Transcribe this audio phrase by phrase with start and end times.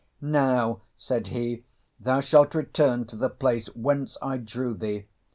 [0.23, 1.63] "Now," said he,
[1.99, 5.05] "thou shalt return to the place whence I drew thee!